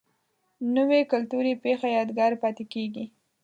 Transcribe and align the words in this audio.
نوې 0.75 1.01
کلتوري 1.11 1.53
پیښه 1.65 1.87
یادګار 1.97 2.31
پاتې 2.41 2.63
کېږي 2.73 3.05